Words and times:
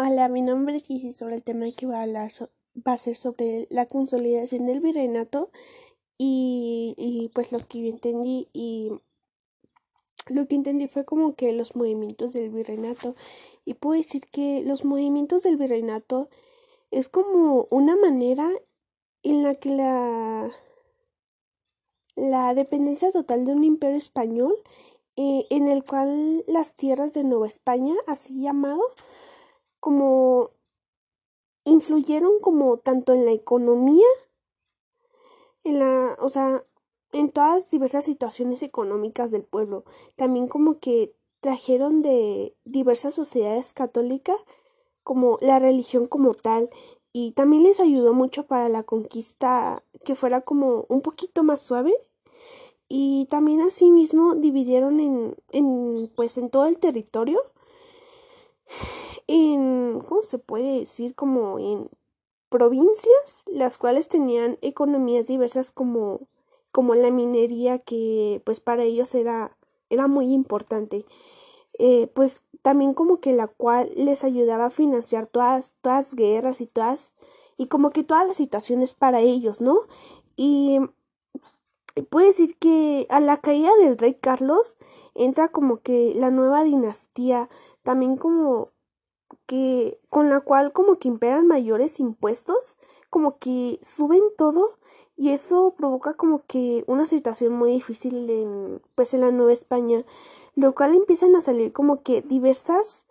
Hola, 0.00 0.28
mi 0.28 0.42
nombre 0.42 0.76
es 0.76 0.88
Isis. 0.88 1.16
Sobre 1.16 1.34
el 1.34 1.42
tema 1.42 1.66
que 1.76 1.84
voy 1.84 1.96
a 1.96 2.02
hablar 2.02 2.30
va 2.86 2.92
a 2.92 2.98
ser 2.98 3.16
sobre 3.16 3.66
la 3.68 3.86
consolidación 3.86 4.64
del 4.64 4.78
virreinato 4.78 5.50
y, 6.16 6.94
y 6.96 7.30
pues 7.34 7.50
lo 7.50 7.58
que 7.66 7.80
yo 7.80 7.88
entendí 7.88 8.46
y 8.52 8.92
lo 10.28 10.46
que 10.46 10.54
entendí 10.54 10.86
fue 10.86 11.04
como 11.04 11.34
que 11.34 11.52
los 11.52 11.74
movimientos 11.74 12.32
del 12.32 12.50
virreinato 12.50 13.16
y 13.64 13.74
puedo 13.74 14.00
decir 14.00 14.22
que 14.30 14.62
los 14.62 14.84
movimientos 14.84 15.42
del 15.42 15.56
virreinato 15.56 16.28
es 16.92 17.08
como 17.08 17.66
una 17.68 17.96
manera 17.96 18.48
en 19.24 19.42
la 19.42 19.56
que 19.56 19.70
la 19.70 20.48
la 22.14 22.54
dependencia 22.54 23.10
total 23.10 23.44
de 23.44 23.52
un 23.52 23.64
imperio 23.64 23.96
español 23.96 24.54
eh, 25.16 25.46
en 25.50 25.66
el 25.66 25.82
cual 25.82 26.44
las 26.46 26.76
tierras 26.76 27.12
de 27.14 27.24
Nueva 27.24 27.48
España, 27.48 27.94
así 28.06 28.40
llamado, 28.40 28.80
como 29.80 30.50
influyeron 31.64 32.40
como 32.40 32.78
tanto 32.78 33.12
en 33.12 33.24
la 33.24 33.32
economía, 33.32 34.06
en 35.64 35.78
la, 35.78 36.16
o 36.20 36.28
sea, 36.28 36.64
en 37.12 37.30
todas 37.30 37.68
diversas 37.68 38.04
situaciones 38.04 38.62
económicas 38.62 39.30
del 39.30 39.44
pueblo. 39.44 39.84
También 40.16 40.48
como 40.48 40.78
que 40.78 41.14
trajeron 41.40 42.02
de 42.02 42.56
diversas 42.64 43.14
sociedades 43.14 43.72
católicas 43.72 44.36
como 45.02 45.38
la 45.40 45.58
religión 45.58 46.06
como 46.06 46.34
tal 46.34 46.68
y 47.12 47.32
también 47.32 47.62
les 47.62 47.80
ayudó 47.80 48.12
mucho 48.12 48.46
para 48.46 48.68
la 48.68 48.82
conquista 48.82 49.82
que 50.04 50.14
fuera 50.14 50.42
como 50.42 50.84
un 50.88 51.00
poquito 51.00 51.42
más 51.42 51.60
suave 51.60 51.94
y 52.88 53.26
también 53.30 53.60
asimismo 53.60 54.34
dividieron 54.34 55.00
en, 55.00 55.36
en 55.50 56.10
pues 56.16 56.36
en 56.38 56.50
todo 56.50 56.66
el 56.66 56.78
territorio 56.78 57.40
en, 59.28 60.00
¿cómo 60.00 60.22
se 60.22 60.38
puede 60.38 60.80
decir? 60.80 61.14
Como 61.14 61.60
en 61.60 61.88
provincias, 62.48 63.44
las 63.46 63.78
cuales 63.78 64.08
tenían 64.08 64.58
economías 64.62 65.28
diversas 65.28 65.70
como, 65.70 66.22
como 66.72 66.94
la 66.94 67.10
minería, 67.10 67.78
que 67.78 68.42
pues 68.44 68.58
para 68.58 68.82
ellos 68.82 69.14
era, 69.14 69.56
era 69.90 70.08
muy 70.08 70.32
importante. 70.32 71.04
Eh, 71.78 72.08
pues 72.14 72.42
también 72.62 72.94
como 72.94 73.20
que 73.20 73.32
la 73.32 73.46
cual 73.46 73.92
les 73.94 74.24
ayudaba 74.24 74.66
a 74.66 74.70
financiar 74.70 75.26
todas, 75.26 75.74
todas 75.82 76.14
guerras 76.14 76.60
y 76.60 76.66
todas, 76.66 77.12
y 77.56 77.66
como 77.66 77.90
que 77.90 78.04
todas 78.04 78.26
las 78.26 78.36
situaciones 78.36 78.94
para 78.94 79.20
ellos, 79.20 79.60
¿no? 79.60 79.80
Y 80.36 80.80
puede 82.10 82.28
decir 82.28 82.56
que 82.56 83.06
a 83.10 83.20
la 83.20 83.38
caída 83.38 83.70
del 83.80 83.98
rey 83.98 84.14
Carlos 84.14 84.76
entra 85.14 85.48
como 85.48 85.78
que 85.78 86.14
la 86.16 86.30
nueva 86.30 86.64
dinastía, 86.64 87.48
también 87.82 88.16
como 88.16 88.70
que 89.48 89.98
con 90.10 90.28
la 90.30 90.40
cual 90.42 90.72
como 90.74 90.98
que 90.98 91.08
imperan 91.08 91.46
mayores 91.48 92.00
impuestos, 92.00 92.76
como 93.10 93.38
que 93.38 93.80
suben 93.82 94.22
todo 94.36 94.78
y 95.16 95.30
eso 95.30 95.74
provoca 95.76 96.14
como 96.14 96.44
que 96.46 96.84
una 96.86 97.06
situación 97.06 97.54
muy 97.54 97.72
difícil 97.72 98.28
en 98.30 98.82
pues 98.94 99.14
en 99.14 99.22
la 99.22 99.30
Nueva 99.32 99.54
España, 99.54 100.04
lo 100.54 100.74
cual 100.74 100.94
empiezan 100.94 101.34
a 101.34 101.40
salir 101.40 101.72
como 101.72 102.02
que 102.02 102.20
diversas 102.22 103.06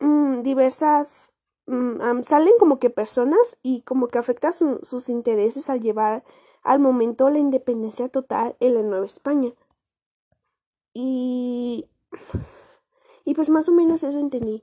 mmm, 0.00 0.42
diversas 0.42 1.34
mmm, 1.66 2.22
salen 2.24 2.54
como 2.58 2.78
que 2.78 2.90
personas 2.90 3.58
y 3.62 3.82
como 3.82 4.08
que 4.08 4.18
afecta 4.18 4.52
su, 4.52 4.78
sus 4.84 5.08
intereses 5.08 5.68
al 5.70 5.80
llevar 5.80 6.24
al 6.62 6.78
momento 6.78 7.30
la 7.30 7.38
independencia 7.40 8.08
total 8.08 8.56
en 8.60 8.74
la 8.74 8.82
Nueva 8.82 9.06
España. 9.06 9.50
Y 10.94 11.88
y 13.24 13.34
pues 13.34 13.50
más 13.50 13.68
o 13.68 13.72
menos 13.72 14.04
eso 14.04 14.20
entendí. 14.20 14.62